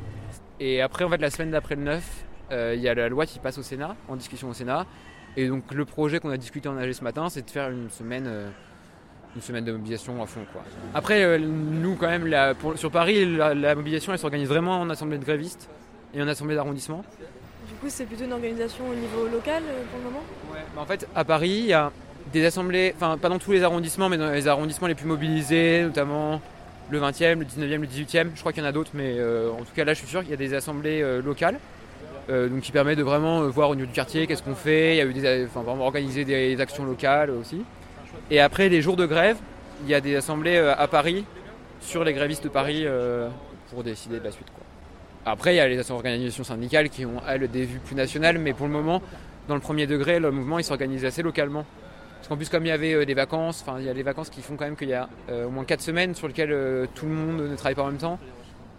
Et 0.60 0.82
après, 0.82 1.04
en 1.04 1.08
fait, 1.08 1.16
la 1.18 1.30
semaine 1.30 1.50
d'après 1.52 1.76
le 1.76 1.82
9, 1.82 2.24
euh, 2.52 2.74
il 2.76 2.82
y 2.82 2.88
a 2.88 2.94
la 2.94 3.08
loi 3.08 3.24
qui 3.24 3.38
passe 3.38 3.56
au 3.56 3.62
Sénat, 3.62 3.96
en 4.08 4.16
discussion 4.16 4.50
au 4.50 4.54
Sénat. 4.54 4.84
Et 5.38 5.48
donc 5.48 5.72
le 5.72 5.84
projet 5.86 6.18
qu'on 6.20 6.30
a 6.30 6.36
discuté 6.36 6.68
en 6.68 6.76
AG 6.76 6.92
ce 6.92 7.04
matin, 7.04 7.28
c'est 7.30 7.42
de 7.46 7.50
faire 7.50 7.70
une 7.70 7.88
semaine, 7.90 8.24
euh, 8.26 8.50
une 9.38 9.42
semaine 9.42 9.64
de 9.64 9.70
mobilisation 9.72 10.20
à 10.20 10.26
fond. 10.26 10.40
Quoi. 10.52 10.62
Après, 10.94 11.22
euh, 11.22 11.38
nous 11.38 11.94
quand 11.94 12.08
même, 12.08 12.26
la- 12.26 12.54
pour- 12.54 12.76
sur 12.76 12.90
Paris, 12.90 13.24
la, 13.24 13.54
la 13.54 13.74
mobilisation 13.76 14.12
elle 14.12 14.18
s'organise 14.18 14.48
vraiment 14.48 14.80
en 14.80 14.90
assemblée 14.90 15.16
de 15.16 15.24
grévistes 15.24 15.68
et 16.12 16.20
en 16.20 16.26
assemblée 16.26 16.56
d'arrondissement. 16.56 17.04
Du 17.68 17.74
coup, 17.74 17.86
c'est 17.88 18.04
plutôt 18.04 18.24
une 18.24 18.32
organisation 18.32 18.84
au 18.90 18.94
niveau 18.94 19.28
local 19.32 19.62
euh, 19.64 19.82
pour 19.92 19.98
le 20.00 20.04
moment? 20.06 20.24
Bah, 20.74 20.80
en 20.82 20.86
fait, 20.86 21.06
à 21.14 21.24
Paris, 21.24 21.50
il 21.60 21.66
y 21.66 21.72
a 21.72 21.92
des 22.32 22.44
assemblées, 22.44 22.92
enfin 22.96 23.16
pas 23.16 23.28
dans 23.28 23.38
tous 23.38 23.52
les 23.52 23.62
arrondissements, 23.62 24.08
mais 24.08 24.16
dans 24.18 24.30
les 24.32 24.48
arrondissements 24.48 24.88
les 24.88 24.96
plus 24.96 25.06
mobilisés, 25.06 25.82
notamment 25.84 26.40
le 26.90 26.98
20e, 26.98 27.38
le 27.38 27.44
19e, 27.44 27.80
le 27.82 27.86
18e. 27.86 28.30
Je 28.34 28.40
crois 28.40 28.52
qu'il 28.52 28.62
y 28.62 28.66
en 28.66 28.68
a 28.68 28.72
d'autres, 28.72 28.90
mais 28.94 29.14
euh, 29.18 29.52
en 29.52 29.58
tout 29.58 29.72
cas 29.76 29.84
là, 29.84 29.94
je 29.94 29.98
suis 30.00 30.08
sûr 30.08 30.20
qu'il 30.22 30.30
y 30.30 30.34
a 30.34 30.36
des 30.36 30.52
assemblées 30.54 31.00
euh, 31.00 31.22
locales. 31.22 31.58
euh, 32.28 32.48
donc 32.48 32.60
qui 32.62 32.72
permet 32.72 32.96
de 32.96 33.02
vraiment 33.04 33.42
euh, 33.42 33.48
voir 33.48 33.70
au 33.70 33.74
niveau 33.76 33.86
du 33.86 33.92
quartier 33.92 34.26
qu'est-ce 34.26 34.42
qu'on 34.42 34.54
fait, 34.56 34.94
il 34.94 34.96
y 34.96 35.00
a 35.00 35.04
eu 35.06 35.12
des, 35.14 35.46
enfin, 35.46 35.62
vraiment 35.62 35.86
organiser 35.86 36.24
des 36.26 36.60
actions 36.60 36.84
locales 36.84 37.30
aussi. 37.30 37.62
Et 38.30 38.40
après 38.40 38.68
les 38.68 38.82
jours 38.82 38.96
de 38.96 39.06
grève, 39.06 39.36
il 39.84 39.90
y 39.90 39.94
a 39.94 40.00
des 40.00 40.16
assemblées 40.16 40.56
euh, 40.56 40.74
à 40.76 40.88
Paris 40.88 41.24
sur 41.80 42.04
les 42.04 42.12
grévistes 42.12 42.44
de 42.44 42.48
Paris 42.48 42.82
euh, 42.84 43.28
pour 43.70 43.84
décider 43.84 44.18
de 44.18 44.24
la 44.24 44.30
suite. 44.30 44.48
Quoi. 44.50 44.64
Après, 45.32 45.54
il 45.54 45.56
y 45.58 45.60
a 45.60 45.68
les 45.68 45.90
organisations 45.90 46.44
syndicales 46.44 46.88
qui 46.88 47.04
ont, 47.04 47.20
elles, 47.28 47.48
des 47.50 47.64
vues 47.64 47.80
plus 47.80 47.94
nationales, 47.94 48.38
mais 48.38 48.52
pour 48.52 48.66
le 48.66 48.72
moment, 48.72 49.02
dans 49.46 49.54
le 49.54 49.60
premier 49.60 49.86
degré, 49.86 50.18
le 50.18 50.30
mouvement 50.30 50.58
il 50.58 50.64
s'organise 50.64 51.04
assez 51.04 51.22
localement. 51.22 51.64
Parce 52.16 52.28
qu'en 52.28 52.36
plus, 52.36 52.48
comme 52.48 52.64
il 52.64 52.68
y 52.68 52.72
avait 52.72 53.06
des 53.06 53.14
vacances, 53.14 53.64
enfin, 53.66 53.78
il 53.78 53.86
y 53.86 53.88
a 53.88 53.94
des 53.94 54.02
vacances 54.02 54.30
qui 54.30 54.42
font 54.42 54.56
quand 54.56 54.64
même 54.64 54.76
qu'il 54.76 54.88
y 54.88 54.94
a 54.94 55.08
au 55.30 55.50
moins 55.50 55.64
4 55.64 55.80
semaines 55.80 56.14
sur 56.14 56.26
lesquelles 56.26 56.88
tout 56.94 57.06
le 57.06 57.12
monde 57.12 57.48
ne 57.48 57.54
travaille 57.54 57.76
pas 57.76 57.84
en 57.84 57.88
même 57.88 57.98
temps. 57.98 58.18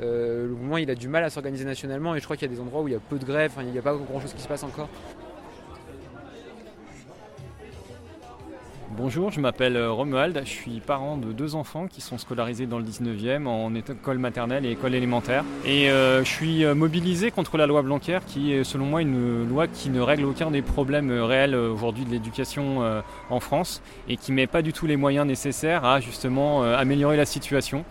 le 0.02 0.48
mouvement 0.50 0.78
il 0.78 0.92
a 0.92 0.96
du 0.96 1.08
mal 1.08 1.24
à 1.24 1.30
s'organiser 1.30 1.64
nationalement 1.64 2.16
et 2.16 2.20
je 2.20 2.26
crois 2.26 2.36
qu'il 2.36 2.50
y 2.50 2.52
a 2.52 2.54
des 2.54 2.60
endroits 2.60 2.82
où 2.82 2.90
il 2.90 2.92
y 2.92 2.98
a 2.98 3.00
peu 3.00 3.18
de 3.18 3.24
grèves, 3.24 3.54
il 3.62 3.68
n'y 3.68 3.80
a 3.80 3.82
pas 3.82 3.94
grand 3.94 4.20
chose 4.20 4.34
qui 4.34 4.42
se 4.42 4.48
passe 4.48 4.64
encore. 4.64 4.90
Bonjour, 9.02 9.32
je 9.32 9.40
m'appelle 9.40 9.78
euh, 9.78 9.94
Romuald, 9.94 10.42
je 10.44 10.50
suis 10.50 10.82
parent 10.82 11.16
de 11.16 11.32
deux 11.32 11.56
enfants 11.56 11.88
qui 11.88 12.02
sont 12.02 12.18
scolarisés 12.18 12.66
dans 12.66 12.80
le 12.80 12.84
19e 12.84 13.48
en 13.48 13.74
école 13.74 14.18
maternelle 14.18 14.66
et 14.66 14.72
école 14.72 14.94
élémentaire. 14.94 15.46
Et 15.64 15.90
euh, 15.90 16.22
je 16.26 16.30
suis 16.30 16.66
euh, 16.66 16.76
mobilisé 16.76 17.32
contre 17.32 17.56
la 17.56 17.66
loi 17.66 17.82
Blanquer 17.82 18.20
qui 18.28 18.52
est 18.52 18.66
selon 18.66 18.84
moi 18.84 19.02
une 19.02 19.48
loi 19.48 19.68
qui 19.68 19.90
ne 19.90 20.02
règle 20.02 20.26
aucun 20.26 20.52
des 20.52 20.62
problèmes 20.62 21.12
réels 21.12 21.56
aujourd'hui 21.56 22.04
de 22.04 22.10
l'éducation 22.10 23.02
en 23.30 23.40
France 23.40 23.82
et 24.10 24.18
qui 24.18 24.34
met 24.34 24.48
pas 24.48 24.62
du 24.62 24.74
tout 24.74 24.86
les 24.86 24.98
moyens 24.98 25.26
nécessaires 25.26 25.86
à 25.86 26.02
justement 26.02 26.64
améliorer 26.64 27.16
la 27.16 27.26
situation. 27.26 27.86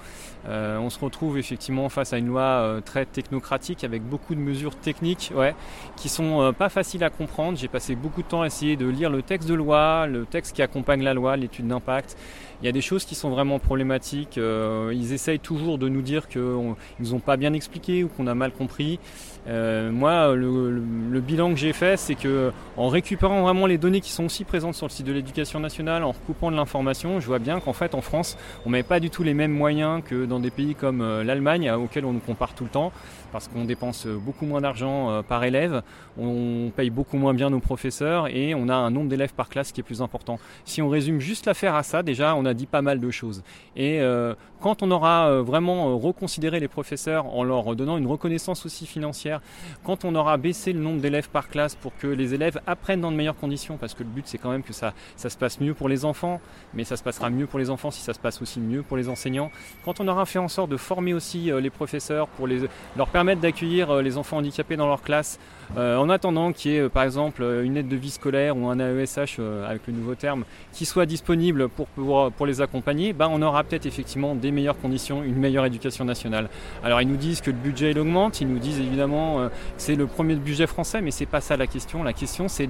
Euh, 0.47 0.79
on 0.79 0.89
se 0.89 0.99
retrouve 0.99 1.39
effectivement 1.39 1.89
face 1.89 2.13
à 2.13 2.19
une 2.19 2.29
loi 2.29 2.43
euh, 2.43 2.81
très 2.81 3.05
technocratique 3.05 3.85
avec 3.85 4.03
beaucoup 4.03 4.35
de 4.35 4.41
mesures 4.41 4.77
techniques 4.77 5.33
ouais, 5.35 5.55
qui 5.97 6.09
sont 6.09 6.41
euh, 6.41 6.53
pas 6.53 6.69
faciles 6.69 7.05
à 7.05 7.11
comprendre. 7.11 7.59
J'ai 7.59 7.69
passé 7.69 7.95
beaucoup 7.95 8.23
de 8.23 8.29
temps 8.29 8.43
à 8.43 8.47
essayer 8.47 8.77
de 8.77 8.87
lire 8.87 9.11
le 9.11 9.23
texte 9.23 9.49
de 9.49 9.55
loi, 9.55 10.07
le 10.07 10.25
texte 10.27 10.55
qui 10.55 10.63
accompagne 10.63 11.03
la 11.03 11.15
loi, 11.15 11.37
l'étude 11.37 11.67
d'impact. 11.67 12.17
Il 12.63 12.67
y 12.67 12.69
a 12.69 12.73
des 12.73 12.81
choses 12.81 13.05
qui 13.05 13.15
sont 13.15 13.31
vraiment 13.31 13.59
problématiques. 13.59 14.37
ils 14.37 15.13
essayent 15.13 15.39
toujours 15.39 15.79
de 15.79 15.89
nous 15.89 16.03
dire 16.03 16.29
qu'ils 16.29 16.43
nous 16.43 17.15
ont 17.15 17.21
pas 17.21 17.37
bien 17.37 17.53
expliqué 17.53 18.05
ou 18.05 18.09
qu'on 18.09 18.27
a 18.27 18.35
mal 18.35 18.53
compris. 18.53 18.99
moi, 19.47 20.35
le, 20.35 21.21
bilan 21.21 21.51
que 21.51 21.57
j'ai 21.57 21.73
fait, 21.73 21.97
c'est 21.97 22.15
que 22.15 22.53
en 22.77 22.89
récupérant 22.89 23.43
vraiment 23.43 23.67
les 23.67 23.79
données 23.79 24.01
qui 24.01 24.11
sont 24.11 24.25
aussi 24.25 24.45
présentes 24.45 24.75
sur 24.75 24.87
le 24.87 24.91
site 24.91 25.07
de 25.07 25.13
l'éducation 25.13 25.61
nationale, 25.61 26.05
en 26.05 26.13
recoupant 26.13 26.51
de 26.51 26.57
l'information, 26.57 27.21
je 27.21 27.27
vois 27.27 27.39
bien 27.39 27.61
qu'en 27.61 27.73
fait, 27.73 27.95
en 27.95 28.01
France, 28.01 28.37
on 28.67 28.71
met 28.71 28.83
pas 28.83 29.01
du 29.01 29.11
tout 29.11 29.23
les 29.23 29.35
mêmes 29.35 29.53
moyens 29.53 30.03
que 30.05 30.25
dans 30.25 30.41
des 30.41 30.51
pays 30.51 30.75
comme 30.75 31.01
euh, 31.01 31.25
l'Allemagne, 31.25 31.71
auxquels 31.71 32.05
on 32.05 32.13
nous 32.13 32.21
compare 32.21 32.55
tout 32.55 32.65
le 32.65 32.71
temps, 32.71 32.93
parce 33.33 33.49
qu'on 33.49 33.65
dépense 33.65 34.07
beaucoup 34.07 34.47
moins 34.47 34.61
d'argent 34.61 35.11
euh, 35.11 35.23
par 35.23 35.45
élève, 35.45 35.83
on 36.19 36.71
paye 36.75 36.91
beaucoup 36.91 37.17
moins 37.17 37.35
bien 37.35 37.51
nos 37.51 37.61
professeurs 37.61 38.29
et 38.29 38.55
on 38.55 38.69
a 38.69 38.75
un 38.75 38.91
nombre 38.91 39.09
d'élèves 39.09 39.35
par 39.35 39.49
classe 39.49 39.73
qui 39.73 39.81
est 39.81 39.85
plus 39.85 40.03
important. 40.03 40.39
Si 40.65 40.83
on 40.83 40.89
résume 40.89 41.21
juste 41.21 41.47
l'affaire 41.47 41.75
à 41.75 41.83
ça, 41.83 42.03
déjà, 42.03 42.35
on 42.35 42.45
a 42.45 42.48
dit 42.55 42.67
pas 42.67 42.83
mal 42.83 43.01
de 43.01 43.11
choses. 43.11 43.43
Et 43.77 44.01
euh, 44.01 44.35
quand 44.61 44.83
on 44.83 44.91
aura 44.91 45.41
vraiment 45.43 45.97
reconsidéré 45.97 46.59
les 46.59 46.69
professeurs 46.69 47.27
en 47.27 47.45
leur 47.45 47.77
donnant 47.77 47.97
une 47.97 48.07
reconnaissance 48.07 48.67
aussi 48.67 48.87
financière, 48.87 49.41
quand 49.85 50.05
on 50.05 50.15
aura 50.15 50.37
baissé 50.37 50.73
le 50.73 50.81
nombre 50.81 51.01
d'élèves 51.01 51.29
par 51.29 51.49
classe 51.49 51.77
pour 51.77 51.97
que 51.97 52.09
les 52.09 52.35
élèves 52.35 52.61
apprennent 52.67 53.01
dans 53.01 53.13
de 53.13 53.17
meilleures 53.17 53.37
conditions, 53.37 53.77
parce 53.77 53.95
que 53.95 54.03
le 54.03 54.09
but 54.09 54.27
c'est 54.27 54.39
quand 54.39 54.51
même 54.51 54.65
que 54.65 54.73
ça, 54.73 54.95
ça 55.17 55.31
se 55.31 55.37
passe 55.37 55.61
mieux 55.61 55.75
pour 55.75 55.89
les 55.89 56.05
enfants, 56.05 56.41
mais 56.75 56.85
ça 56.85 56.97
se 56.97 57.03
passera 57.03 57.31
mieux 57.31 57.47
pour 57.47 57.59
les 57.59 57.71
enfants 57.71 57.91
si 57.91 58.01
ça 58.01 58.15
se 58.15 58.19
passe 58.19 58.43
aussi 58.43 58.61
mieux 58.61 58.83
pour 58.83 58.97
les 58.97 59.09
enseignants. 59.09 59.51
Quand 59.85 60.01
on 60.01 60.09
aura 60.09 60.27
fait 60.27 60.39
en 60.39 60.49
sorte 60.49 60.71
de 60.71 60.77
former 60.77 61.15
aussi 61.15 61.51
euh, 61.51 61.61
les 61.61 61.71
professeurs 61.71 62.29
pour 62.29 62.47
les, 62.47 62.61
leur 62.97 63.09
permettre 63.09 63.41
d'accueillir 63.41 63.91
euh, 63.91 64.03
les 64.03 64.17
enfants 64.17 64.39
handicapés 64.39 64.77
dans 64.77 64.87
leur 64.87 65.03
classe, 65.03 65.39
euh, 65.77 65.97
en 65.97 66.09
attendant 66.09 66.53
qu'il 66.53 66.73
y 66.73 66.77
ait 66.77 66.89
par 66.89 67.03
exemple 67.03 67.43
une 67.43 67.77
aide 67.77 67.89
de 67.89 67.97
vie 67.97 68.11
scolaire 68.11 68.57
ou 68.57 68.69
un 68.69 68.79
AESH 68.79 69.39
avec 69.67 69.87
le 69.87 69.93
nouveau 69.93 70.15
terme 70.15 70.45
qui 70.73 70.87
soit 70.87 71.07
disponible 71.07 71.69
pour, 71.69 71.87
pour, 72.31 72.38
pour 72.39 72.47
les 72.47 72.63
accompagner, 72.63 73.13
bah, 73.13 73.29
on 73.31 73.43
aura 73.43 73.65
peut-être 73.65 73.85
effectivement 73.85 74.35
des 74.35 74.51
meilleures 74.51 74.79
conditions, 74.81 75.23
une 75.23 75.37
meilleure 75.37 75.67
éducation 75.67 76.07
nationale. 76.07 76.49
Alors 76.83 77.03
ils 77.03 77.09
nous 77.09 77.17
disent 77.17 77.43
que 77.43 77.51
le 77.51 77.57
budget 77.59 77.99
augmente, 77.99 78.41
ils 78.41 78.49
nous 78.49 78.59
disent 78.59 78.79
évidemment 78.79 79.49
que 79.49 79.51
c'est 79.77 79.97
le 79.97 80.07
premier 80.07 80.37
budget 80.37 80.67
français, 80.67 81.03
mais 81.03 81.11
c'est 81.11 81.27
pas 81.27 81.41
ça 81.41 81.57
la 81.57 81.67
question. 81.67 82.03
La 82.03 82.13
question 82.15 82.49
c'est 82.49 82.69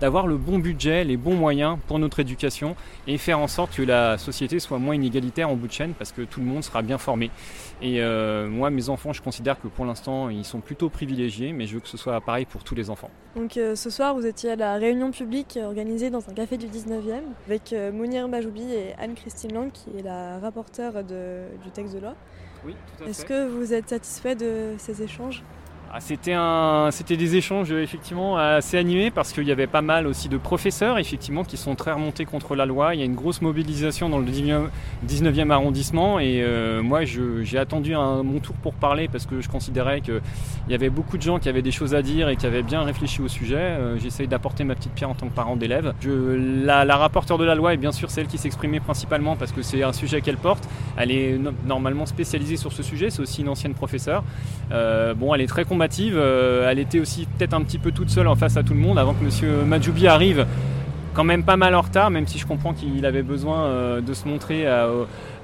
d'avoir 0.00 0.26
le 0.26 0.36
bon 0.36 0.58
budget, 0.58 1.02
les 1.02 1.16
bons 1.16 1.34
moyens 1.34 1.78
pour 1.88 1.98
notre 1.98 2.20
éducation 2.20 2.76
et 3.06 3.18
faire 3.18 3.38
en 3.40 3.48
sorte 3.48 3.74
que 3.74 3.82
la 3.82 4.18
société 4.18 4.58
soit 4.58 4.78
moins 4.78 4.94
inégalitaire 4.94 5.48
en 5.48 5.56
bout 5.56 5.66
de 5.66 5.72
chaîne 5.72 5.94
parce 5.94 6.12
que 6.12 6.22
tout 6.22 6.40
le 6.40 6.46
monde 6.46 6.62
sera 6.62 6.82
bien 6.82 6.98
formés. 6.98 7.30
Et 7.82 8.00
euh, 8.00 8.48
moi, 8.48 8.70
mes 8.70 8.88
enfants, 8.88 9.12
je 9.12 9.22
considère 9.22 9.60
que 9.60 9.68
pour 9.68 9.84
l'instant, 9.84 10.28
ils 10.28 10.44
sont 10.44 10.60
plutôt 10.60 10.88
privilégiés, 10.88 11.52
mais 11.52 11.66
je 11.66 11.74
veux 11.74 11.80
que 11.80 11.88
ce 11.88 11.96
soit 11.96 12.20
pareil 12.20 12.44
pour 12.44 12.64
tous 12.64 12.74
les 12.74 12.90
enfants. 12.90 13.10
Donc 13.36 13.56
euh, 13.56 13.74
ce 13.74 13.90
soir, 13.90 14.14
vous 14.14 14.26
étiez 14.26 14.52
à 14.52 14.56
la 14.56 14.74
réunion 14.76 15.10
publique 15.10 15.58
organisée 15.62 16.08
dans 16.08 16.26
un 16.30 16.32
café 16.32 16.56
du 16.56 16.66
19e 16.66 17.20
avec 17.46 17.72
euh, 17.72 17.92
Mounir 17.92 18.28
Majoubi 18.28 18.62
et 18.62 18.94
Anne-Christine 19.06 19.54
Lang, 19.54 19.70
qui 19.70 19.96
est 19.96 20.02
la 20.02 20.40
rapporteure 20.40 21.04
du 21.04 21.70
texte 21.72 21.94
de 21.94 22.00
loi. 22.00 22.14
Oui, 22.64 22.74
tout 22.98 23.04
à 23.04 23.08
Est-ce 23.08 23.24
que 23.24 23.48
vous 23.48 23.72
êtes 23.72 23.88
satisfait 23.88 24.34
de 24.34 24.74
ces 24.78 25.00
échanges? 25.02 25.44
Ah, 25.92 26.00
c'était, 26.00 26.34
un, 26.34 26.90
c'était 26.90 27.16
des 27.16 27.36
échanges 27.36 27.70
effectivement 27.70 28.36
assez 28.36 28.76
animés 28.76 29.10
parce 29.10 29.32
qu'il 29.32 29.44
y 29.44 29.52
avait 29.52 29.66
pas 29.66 29.82
mal 29.82 30.06
aussi 30.06 30.28
de 30.28 30.36
professeurs 30.36 30.98
effectivement 30.98 31.44
qui 31.44 31.56
sont 31.56 31.74
très 31.74 31.92
remontés 31.92 32.24
contre 32.24 32.56
la 32.56 32.66
loi. 32.66 32.94
Il 32.94 32.98
y 33.00 33.02
a 33.02 33.06
une 33.06 33.14
grosse 33.14 33.40
mobilisation 33.40 34.08
dans 34.08 34.18
le 34.18 34.26
19e 34.26 35.50
arrondissement 35.50 36.18
et 36.18 36.42
euh, 36.42 36.82
moi 36.82 37.02
j'ai 37.04 37.58
attendu 37.58 37.94
mon 37.94 38.40
tour 38.40 38.56
pour 38.56 38.74
parler 38.74 39.08
parce 39.08 39.26
que 39.26 39.40
je 39.40 39.48
considérais 39.48 40.00
qu'il 40.00 40.20
y 40.68 40.74
avait 40.74 40.90
beaucoup 40.90 41.16
de 41.16 41.22
gens 41.22 41.38
qui 41.38 41.48
avaient 41.48 41.62
des 41.62 41.70
choses 41.70 41.94
à 41.94 42.02
dire 42.02 42.28
et 42.28 42.36
qui 42.36 42.46
avaient 42.46 42.64
bien 42.64 42.82
réfléchi 42.82 43.22
au 43.22 43.28
sujet. 43.28 43.56
Euh, 43.56 43.98
j'essaye 43.98 44.26
d'apporter 44.26 44.64
ma 44.64 44.74
petite 44.74 44.92
pierre 44.92 45.10
en 45.10 45.14
tant 45.14 45.28
que 45.28 45.34
parent 45.34 45.56
d'élève. 45.56 45.94
La, 46.04 46.84
la, 46.84 46.96
rapporteure 46.96 47.38
de 47.38 47.44
la 47.44 47.54
loi 47.54 47.74
est 47.74 47.78
bien 47.78 47.92
sûr 47.92 48.10
celle 48.10 48.26
qui 48.26 48.38
s'exprimait 48.38 48.80
principalement 48.80 49.36
parce 49.36 49.52
que 49.52 49.62
c'est 49.62 49.82
un 49.82 49.92
sujet 49.92 50.20
qu'elle 50.20 50.36
porte. 50.36 50.68
Elle 50.96 51.12
est 51.12 51.38
normalement 51.64 52.06
spécialisée 52.06 52.56
sur 52.56 52.72
ce 52.72 52.82
sujet, 52.82 53.10
c'est 53.10 53.20
aussi 53.20 53.42
une 53.42 53.48
ancienne 53.48 53.74
professeure. 53.74 54.24
Euh, 54.72 55.14
bon, 55.14 55.34
elle 55.34 55.40
est 55.40 55.46
très. 55.46 55.64
Euh, 56.00 56.68
elle 56.70 56.78
était 56.78 57.00
aussi 57.00 57.26
peut-être 57.26 57.54
un 57.54 57.62
petit 57.62 57.78
peu 57.78 57.92
toute 57.92 58.10
seule 58.10 58.28
en 58.28 58.34
face 58.34 58.56
à 58.56 58.62
tout 58.62 58.74
le 58.74 58.80
monde 58.80 58.98
avant 58.98 59.14
que 59.14 59.24
Monsieur 59.24 59.62
Majoubi 59.64 60.06
arrive. 60.06 60.46
Quand 61.14 61.24
même 61.24 61.44
pas 61.44 61.56
mal 61.56 61.74
en 61.74 61.80
retard, 61.80 62.10
même 62.10 62.26
si 62.26 62.38
je 62.38 62.46
comprends 62.46 62.74
qu'il 62.74 63.06
avait 63.06 63.22
besoin 63.22 63.64
euh, 63.64 64.00
de 64.02 64.12
se 64.12 64.28
montrer 64.28 64.66
à, 64.66 64.88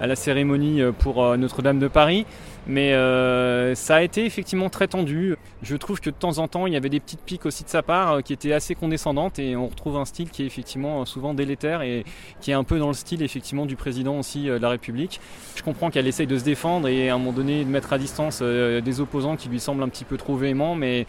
la 0.00 0.16
cérémonie 0.16 0.82
pour 0.98 1.36
Notre-Dame 1.36 1.78
de 1.78 1.88
Paris. 1.88 2.26
Mais 2.66 2.92
euh, 2.92 3.74
ça 3.74 3.96
a 3.96 4.02
été 4.02 4.24
effectivement 4.24 4.70
très 4.70 4.86
tendu. 4.86 5.36
Je 5.62 5.76
trouve 5.76 6.00
que 6.00 6.10
de 6.10 6.14
temps 6.14 6.38
en 6.38 6.46
temps, 6.46 6.66
il 6.66 6.72
y 6.72 6.76
avait 6.76 6.88
des 6.88 7.00
petites 7.00 7.20
piques 7.20 7.44
aussi 7.44 7.64
de 7.64 7.68
sa 7.68 7.82
part 7.82 8.12
euh, 8.12 8.20
qui 8.20 8.32
étaient 8.32 8.52
assez 8.52 8.74
condescendantes 8.74 9.38
et 9.38 9.56
on 9.56 9.66
retrouve 9.66 9.96
un 9.96 10.04
style 10.04 10.30
qui 10.30 10.42
est 10.42 10.46
effectivement 10.46 11.04
souvent 11.04 11.34
délétère 11.34 11.82
et 11.82 12.04
qui 12.40 12.52
est 12.52 12.54
un 12.54 12.64
peu 12.64 12.78
dans 12.78 12.88
le 12.88 12.94
style 12.94 13.22
effectivement 13.22 13.66
du 13.66 13.74
président 13.74 14.18
aussi 14.18 14.48
euh, 14.48 14.58
de 14.58 14.62
la 14.62 14.70
République. 14.70 15.20
Je 15.56 15.62
comprends 15.62 15.90
qu'elle 15.90 16.06
essaye 16.06 16.28
de 16.28 16.38
se 16.38 16.44
défendre 16.44 16.86
et 16.86 17.10
à 17.10 17.14
un 17.14 17.18
moment 17.18 17.32
donné 17.32 17.64
de 17.64 17.68
mettre 17.68 17.92
à 17.92 17.98
distance 17.98 18.42
des 18.42 19.00
opposants 19.00 19.36
qui 19.36 19.48
lui 19.48 19.60
semblent 19.60 19.82
un 19.82 19.88
petit 19.88 20.04
peu 20.04 20.16
trop 20.16 20.36
véhéments, 20.36 20.74
mais 20.74 21.06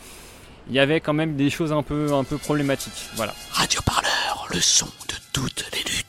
il 0.70 0.74
y 0.74 0.80
avait 0.80 1.00
quand 1.00 1.14
même 1.14 1.36
des 1.36 1.50
choses 1.50 1.72
un 1.72 1.84
peu, 1.84 2.14
un 2.14 2.24
peu 2.24 2.38
problématiques. 2.38 3.10
Voilà. 3.16 3.34
Radio 3.52 3.82
Parleur, 3.86 4.48
le 4.54 4.60
son 4.60 4.86
de 4.86 5.16
toutes 5.34 5.66
les 5.74 6.03